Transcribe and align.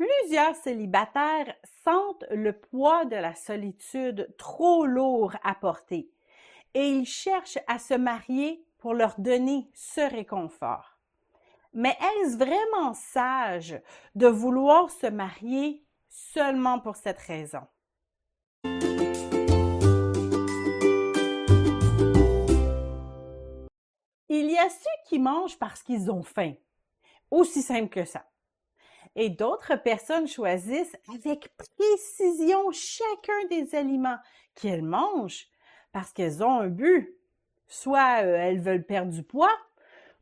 Plusieurs 0.00 0.56
célibataires 0.56 1.54
sentent 1.84 2.24
le 2.30 2.54
poids 2.54 3.04
de 3.04 3.16
la 3.16 3.34
solitude 3.34 4.34
trop 4.38 4.86
lourd 4.86 5.36
à 5.44 5.54
porter 5.54 6.10
et 6.72 6.88
ils 6.88 7.04
cherchent 7.04 7.58
à 7.66 7.78
se 7.78 7.92
marier 7.92 8.64
pour 8.78 8.94
leur 8.94 9.20
donner 9.20 9.68
ce 9.74 10.00
réconfort. 10.00 10.96
Mais 11.74 11.94
est-ce 12.00 12.38
vraiment 12.38 12.94
sage 12.94 13.78
de 14.14 14.26
vouloir 14.26 14.90
se 14.90 15.06
marier 15.06 15.84
seulement 16.08 16.78
pour 16.78 16.96
cette 16.96 17.20
raison? 17.20 17.66
Il 24.30 24.50
y 24.50 24.56
a 24.56 24.70
ceux 24.70 25.08
qui 25.08 25.18
mangent 25.18 25.58
parce 25.58 25.82
qu'ils 25.82 26.10
ont 26.10 26.22
faim. 26.22 26.54
Aussi 27.30 27.60
simple 27.60 27.90
que 27.90 28.06
ça. 28.06 28.24
Et 29.16 29.28
d'autres 29.28 29.76
personnes 29.76 30.28
choisissent 30.28 30.96
avec 31.12 31.50
précision 31.56 32.70
chacun 32.72 33.46
des 33.50 33.74
aliments 33.74 34.18
qu'elles 34.54 34.84
mangent 34.84 35.48
parce 35.92 36.12
qu'elles 36.12 36.42
ont 36.42 36.60
un 36.60 36.68
but. 36.68 37.16
Soit 37.66 38.24
euh, 38.24 38.36
elles 38.36 38.60
veulent 38.60 38.84
perdre 38.84 39.12
du 39.12 39.22
poids, 39.22 39.56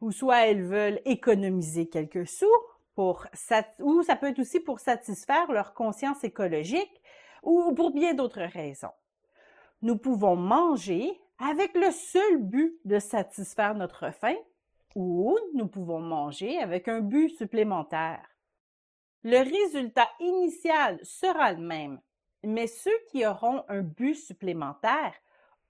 ou 0.00 0.10
soit 0.10 0.46
elles 0.46 0.64
veulent 0.64 1.00
économiser 1.04 1.88
quelques 1.88 2.26
sous, 2.26 2.46
pour 2.94 3.26
ou 3.80 4.02
ça 4.02 4.16
peut 4.16 4.28
être 4.28 4.38
aussi 4.40 4.58
pour 4.60 4.80
satisfaire 4.80 5.52
leur 5.52 5.74
conscience 5.74 6.24
écologique, 6.24 7.02
ou 7.42 7.72
pour 7.74 7.92
bien 7.92 8.14
d'autres 8.14 8.42
raisons. 8.42 8.90
Nous 9.82 9.96
pouvons 9.96 10.34
manger 10.36 11.20
avec 11.38 11.74
le 11.74 11.90
seul 11.90 12.38
but 12.38 12.78
de 12.84 12.98
satisfaire 12.98 13.74
notre 13.74 14.10
faim, 14.10 14.36
ou 14.94 15.38
nous 15.54 15.68
pouvons 15.68 16.00
manger 16.00 16.58
avec 16.58 16.88
un 16.88 17.00
but 17.00 17.28
supplémentaire. 17.36 18.35
Le 19.28 19.38
résultat 19.38 20.08
initial 20.20 21.00
sera 21.02 21.50
le 21.50 21.60
même, 21.60 22.00
mais 22.44 22.68
ceux 22.68 22.96
qui 23.10 23.26
auront 23.26 23.64
un 23.66 23.82
but 23.82 24.14
supplémentaire 24.14 25.14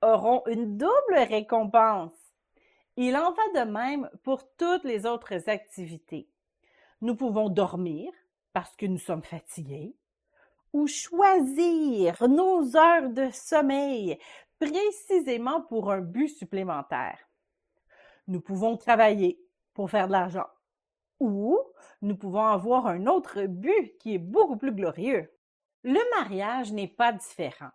auront 0.03 0.43
une 0.47 0.77
double 0.77 1.17
récompense. 1.17 2.13
Il 2.99 3.17
en 3.17 3.33
va 3.33 3.65
de 3.65 3.71
même 3.71 4.11
pour 4.25 4.43
toutes 4.59 4.85
les 4.85 5.07
autres 5.07 5.49
activités. 5.49 6.29
Nous 7.01 7.17
pouvons 7.17 7.49
dormir 7.49 8.13
parce 8.53 8.77
que 8.77 8.85
nous 8.85 8.99
sommes 8.99 9.25
fatigués 9.25 9.97
ou 10.75 10.87
choisir 10.87 12.29
nos 12.29 12.77
heures 12.77 13.09
de 13.09 13.31
sommeil 13.31 14.19
précisément 14.59 15.63
pour 15.63 15.91
un 15.91 16.03
but 16.03 16.29
supplémentaire. 16.29 17.27
Nous 18.29 18.43
pouvons 18.43 18.77
travailler 18.77 19.41
pour 19.73 19.91
faire 19.91 20.09
de 20.09 20.13
l'argent 20.13 20.45
ou 21.21 21.59
nous 22.03 22.17
pouvons 22.17 22.47
avoir 22.47 22.87
un 22.87 23.07
autre 23.07 23.43
but 23.47 23.97
qui 23.99 24.15
est 24.15 24.19
beaucoup 24.19 24.57
plus 24.57 24.73
glorieux. 24.73 25.33
Le 25.83 26.01
mariage 26.17 26.73
n'est 26.73 26.89
pas 26.89 27.13
différent 27.13 27.71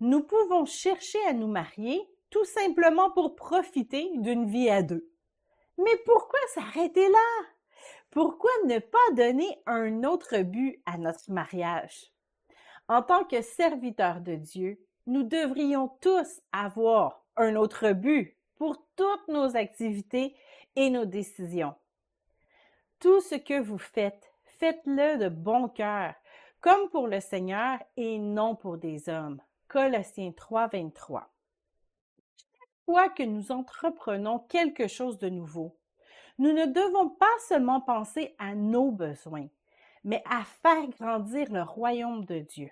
nous 0.00 0.22
pouvons 0.22 0.64
chercher 0.64 1.18
à 1.26 1.32
nous 1.32 1.48
marier 1.48 2.00
tout 2.30 2.44
simplement 2.44 3.10
pour 3.10 3.34
profiter 3.34 4.10
d'une 4.16 4.46
vie 4.46 4.70
à 4.70 4.82
deux. 4.82 5.08
Mais 5.78 5.96
pourquoi 6.04 6.38
s'arrêter 6.54 7.08
là? 7.08 7.44
Pourquoi 8.10 8.50
ne 8.66 8.78
pas 8.78 8.98
donner 9.14 9.60
un 9.66 10.04
autre 10.04 10.38
but 10.38 10.80
à 10.86 10.98
notre 10.98 11.30
mariage? 11.30 12.12
En 12.88 13.02
tant 13.02 13.24
que 13.24 13.42
serviteurs 13.42 14.20
de 14.20 14.34
Dieu, 14.34 14.80
nous 15.06 15.22
devrions 15.22 15.88
tous 16.00 16.40
avoir 16.52 17.24
un 17.36 17.56
autre 17.56 17.92
but 17.92 18.36
pour 18.56 18.76
toutes 18.96 19.28
nos 19.28 19.56
activités 19.56 20.34
et 20.76 20.90
nos 20.90 21.04
décisions. 21.04 21.74
Tout 23.00 23.20
ce 23.20 23.36
que 23.36 23.60
vous 23.60 23.78
faites, 23.78 24.32
faites-le 24.58 25.18
de 25.18 25.28
bon 25.28 25.68
cœur, 25.68 26.14
comme 26.60 26.88
pour 26.88 27.06
le 27.06 27.20
Seigneur 27.20 27.78
et 27.96 28.18
non 28.18 28.56
pour 28.56 28.76
des 28.76 29.08
hommes. 29.08 29.40
Colossiens 29.68 30.32
3, 30.32 30.66
23. 30.66 31.30
Chaque 32.36 32.68
fois 32.84 33.08
que 33.08 33.22
nous 33.22 33.52
entreprenons 33.52 34.40
quelque 34.40 34.88
chose 34.88 35.16
de 35.18 35.28
nouveau, 35.28 35.76
nous 36.38 36.50
ne 36.52 36.66
devons 36.66 37.08
pas 37.08 37.26
seulement 37.46 37.80
penser 37.80 38.34
à 38.36 38.56
nos 38.56 38.90
besoins, 38.90 39.46
mais 40.02 40.24
à 40.28 40.42
faire 40.42 40.88
grandir 40.98 41.52
le 41.52 41.62
royaume 41.62 42.24
de 42.24 42.40
Dieu. 42.40 42.70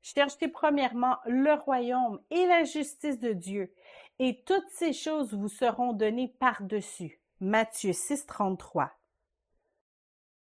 Cherchez 0.00 0.46
premièrement 0.46 1.16
le 1.26 1.54
royaume 1.54 2.20
et 2.30 2.46
la 2.46 2.62
justice 2.62 3.18
de 3.18 3.32
Dieu, 3.32 3.74
et 4.20 4.44
toutes 4.44 4.68
ces 4.68 4.92
choses 4.92 5.34
vous 5.34 5.48
seront 5.48 5.92
données 5.92 6.32
par-dessus. 6.38 7.20
Matthieu 7.40 7.92
6, 7.92 8.26
33. 8.26 8.92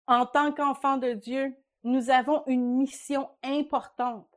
En 0.06 0.26
tant 0.26 0.52
qu'enfants 0.52 0.98
de 0.98 1.12
Dieu, 1.12 1.54
nous 1.82 2.10
avons 2.10 2.42
une 2.46 2.76
mission 2.76 3.28
importante 3.42 4.34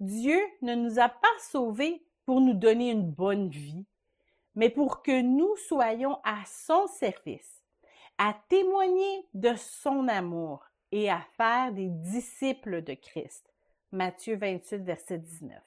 Dieu 0.00 0.40
ne 0.60 0.74
nous 0.74 0.98
a 0.98 1.08
pas 1.08 1.38
sauvés 1.38 2.04
pour 2.26 2.40
nous 2.40 2.54
donner 2.54 2.90
une 2.90 3.10
bonne 3.10 3.48
vie, 3.48 3.84
mais 4.54 4.70
pour 4.70 5.02
que 5.02 5.22
nous 5.22 5.56
soyons 5.68 6.18
à 6.24 6.42
son 6.46 6.86
service, 6.86 7.62
à 8.18 8.34
témoigner 8.48 9.26
de 9.34 9.54
son 9.56 10.08
amour 10.08 10.64
et 10.92 11.10
à 11.10 11.20
faire 11.36 11.72
des 11.72 11.88
disciples 11.88 12.82
de 12.82 12.94
Christ. 12.94 13.52
Matthieu 13.92 14.36
28, 14.36 14.78
verset 14.78 15.18
19. 15.18 15.58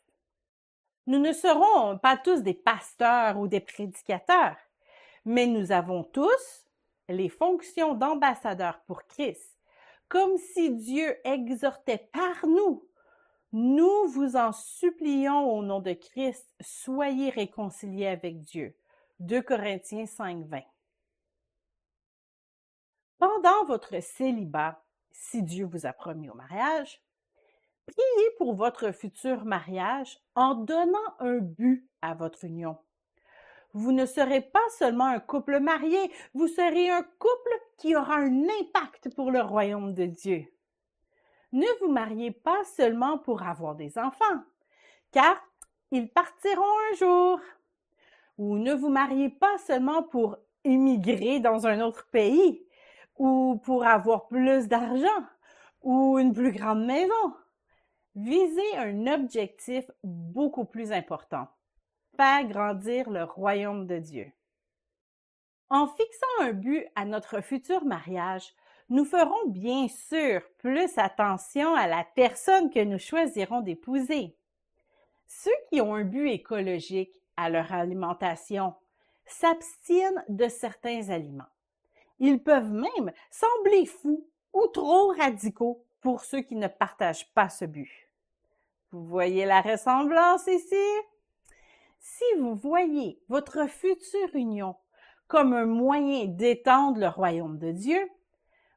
Nous 1.08 1.20
ne 1.20 1.32
serons 1.32 1.98
pas 1.98 2.18
tous 2.18 2.42
des 2.42 2.54
pasteurs 2.54 3.38
ou 3.38 3.48
des 3.48 3.62
prédicateurs, 3.62 4.58
mais 5.24 5.48
nous 5.48 5.72
avons 5.72 6.04
tous 6.04 6.67
les 7.10 7.30
fonctions 7.30 7.94
d'ambassadeurs 7.94 8.82
pour 8.88 9.04
Christ, 9.06 9.58
comme 10.10 10.38
si 10.38 10.76
Dieu 10.76 11.16
exhortait 11.26 12.10
par 12.12 12.48
nous 12.48 12.88
nous 13.54 14.08
vous 14.08 14.36
en 14.36 14.52
supplions 14.52 15.52
au 15.52 15.64
nom 15.64 15.80
de 15.80 15.94
Christ, 15.94 16.54
soyez 16.60 17.30
réconciliés 17.30 18.08
avec 18.08 18.42
Dieu. 18.42 18.78
2 19.20 19.42
Corinthiens 19.42 20.06
5, 20.06 20.46
20. 20.46 20.62
Pendant 23.18 23.66
votre 23.66 24.02
célibat, 24.02 24.84
si 25.12 25.42
Dieu 25.42 25.66
vous 25.66 25.86
a 25.86 25.94
promis 25.94 26.30
au 26.30 26.36
mariage, 26.36 27.02
priez 27.86 28.32
pour 28.38 28.54
votre 28.54 28.92
futur 28.92 29.46
mariage 29.46 30.20
en 30.36 30.54
donnant 30.54 31.16
un 31.20 31.38
but 31.38 31.90
à 32.02 32.14
votre 32.14 32.44
union. 32.44 32.78
Vous 33.78 33.92
ne 33.92 34.06
serez 34.06 34.42
pas 34.42 34.68
seulement 34.78 35.06
un 35.06 35.20
couple 35.20 35.60
marié, 35.60 36.12
vous 36.34 36.48
serez 36.48 36.90
un 36.90 37.04
couple 37.04 37.52
qui 37.78 37.96
aura 37.96 38.16
un 38.16 38.44
impact 38.62 39.14
pour 39.16 39.32
le 39.32 39.42
royaume 39.42 39.94
de 39.94 40.06
Dieu 40.06 40.48
ne 41.52 41.80
vous 41.80 41.92
mariez 41.92 42.32
pas 42.32 42.64
seulement 42.76 43.18
pour 43.18 43.44
avoir 43.44 43.76
des 43.76 43.98
enfants, 43.98 44.44
car 45.12 45.38
ils 45.92 46.10
partiront 46.10 46.64
un 46.92 46.96
jour. 46.96 47.40
Ou 48.38 48.58
ne 48.58 48.74
vous 48.74 48.90
mariez 48.90 49.30
pas 49.30 49.58
seulement 49.58 50.04
pour 50.04 50.38
immigrer 50.64 51.40
dans 51.40 51.66
un 51.66 51.82
autre 51.82 52.08
pays, 52.12 52.64
ou 53.18 53.60
pour 53.64 53.86
avoir 53.86 54.28
plus 54.28 54.68
d'argent, 54.68 55.24
ou 55.82 56.20
une 56.20 56.34
plus 56.34 56.52
grande 56.52 56.86
maison. 56.86 57.34
Visez 58.16 58.78
un 58.78 59.08
objectif 59.08 59.90
beaucoup 60.04 60.66
plus 60.66 60.92
important, 60.92 61.48
faire 62.18 62.46
grandir 62.46 63.10
le 63.10 63.24
royaume 63.24 63.86
de 63.86 64.00
Dieu. 64.00 64.32
En 65.70 65.88
fixant 65.88 66.42
un 66.42 66.54
but 66.54 66.86
à 66.96 67.06
notre 67.06 67.42
futur 67.42 67.86
mariage, 67.86 68.54
nous 68.90 69.06
ferons 69.06 69.48
bien 69.48 69.88
sûr 69.88 70.42
plus 70.58 70.98
attention 70.98 71.76
à 71.76 71.88
la 71.88 72.06
personne 72.16 72.70
que 72.70 72.84
nous 72.84 73.00
choisirons 73.00 73.62
d'épouser. 73.62 74.36
Ceux 75.28 75.52
qui 75.70 75.82
ont 75.82 75.94
un 75.94 76.06
but 76.06 76.30
écologique 76.30 77.22
à 77.36 77.50
leur 77.50 77.72
alimentation 77.74 78.74
s'abstiennent 79.26 80.24
de 80.30 80.48
certains 80.48 81.10
aliments. 81.10 81.44
Ils 82.20 82.42
peuvent 82.42 82.72
même 82.72 83.12
sembler 83.30 83.86
fous 83.86 84.26
ou 84.54 84.68
trop 84.68 85.14
radicaux 85.18 85.86
pour 86.02 86.24
ceux 86.24 86.42
qui 86.42 86.56
ne 86.56 86.68
partagent 86.68 87.32
pas 87.34 87.50
ce 87.50 87.66
but. 87.66 87.92
Vous 88.92 89.06
voyez 89.06 89.46
la 89.46 89.62
ressemblance 89.62 90.48
ici? 90.48 90.76
Si 92.00 92.24
vous 92.40 92.56
voyez 92.56 93.22
votre 93.28 93.68
future 93.68 94.36
union 94.36 94.76
comme 95.28 95.54
un 95.54 95.66
moyen 95.66 96.26
d'étendre 96.26 97.00
le 97.00 97.08
royaume 97.08 97.58
de 97.58 97.72
Dieu, 97.72 98.10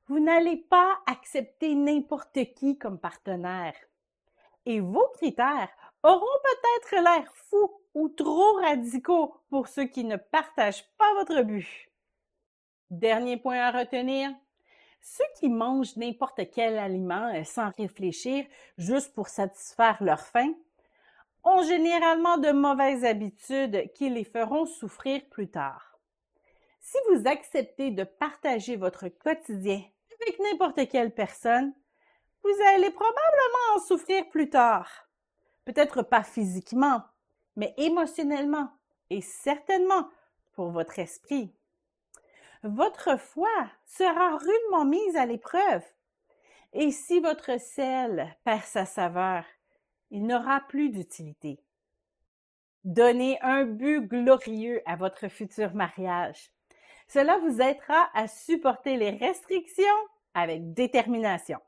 vous 0.08 0.18
n'allez 0.18 0.56
pas 0.56 0.98
accepter 1.06 1.74
n'importe 1.74 2.52
qui 2.54 2.76
comme 2.76 2.98
partenaire. 2.98 3.74
Et 4.66 4.80
vos 4.80 5.06
critères 5.14 5.70
auront 6.02 6.26
peut-être 6.44 7.02
l'air 7.02 7.32
fous 7.34 7.80
ou 7.94 8.08
trop 8.08 8.54
radicaux 8.60 9.34
pour 9.48 9.68
ceux 9.68 9.84
qui 9.84 10.04
ne 10.04 10.16
partagent 10.16 10.88
pas 10.98 11.14
votre 11.14 11.42
but. 11.42 11.88
Dernier 12.90 13.36
point 13.36 13.60
à 13.60 13.70
retenir, 13.70 14.30
ceux 15.00 15.24
qui 15.38 15.48
mangent 15.48 15.96
n'importe 15.96 16.50
quel 16.52 16.78
aliment 16.78 17.32
euh, 17.34 17.44
sans 17.44 17.70
réfléchir 17.78 18.44
juste 18.76 19.14
pour 19.14 19.28
satisfaire 19.28 19.96
leur 20.02 20.20
faim 20.20 20.52
ont 21.44 21.62
généralement 21.62 22.38
de 22.38 22.50
mauvaises 22.50 23.04
habitudes 23.04 23.90
qui 23.94 24.10
les 24.10 24.24
feront 24.24 24.66
souffrir 24.66 25.22
plus 25.30 25.50
tard. 25.50 25.98
Si 26.80 26.98
vous 27.10 27.26
acceptez 27.26 27.90
de 27.90 28.04
partager 28.04 28.76
votre 28.76 29.08
quotidien 29.08 29.82
avec 30.20 30.38
n'importe 30.40 30.88
quelle 30.88 31.14
personne, 31.14 31.72
vous 32.42 32.62
allez 32.74 32.90
probablement 32.90 33.76
en 33.76 33.80
souffrir 33.80 34.28
plus 34.28 34.50
tard. 34.50 34.90
Peut-être 35.64 36.02
pas 36.02 36.22
physiquement, 36.22 37.02
mais 37.56 37.74
émotionnellement 37.76 38.70
et 39.10 39.20
certainement 39.20 40.08
pour 40.52 40.70
votre 40.70 40.98
esprit. 40.98 41.54
Votre 42.62 43.18
foi 43.18 43.48
sera 43.86 44.36
rudement 44.36 44.84
mise 44.84 45.16
à 45.16 45.26
l'épreuve. 45.26 45.84
Et 46.72 46.90
si 46.90 47.20
votre 47.20 47.58
sel 47.58 48.36
perd 48.44 48.62
sa 48.62 48.84
saveur, 48.84 49.44
il 50.10 50.26
n'aura 50.26 50.60
plus 50.68 50.90
d'utilité. 50.90 51.60
Donnez 52.84 53.38
un 53.42 53.64
but 53.64 54.00
glorieux 54.00 54.82
à 54.86 54.96
votre 54.96 55.28
futur 55.28 55.74
mariage. 55.74 56.50
Cela 57.08 57.38
vous 57.38 57.60
aidera 57.60 58.08
à 58.14 58.28
supporter 58.28 58.96
les 58.96 59.10
restrictions 59.10 59.84
avec 60.34 60.72
détermination. 60.72 61.58